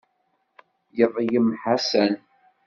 Yeḍlem 0.97 1.47
Ḥasan. 1.61 2.13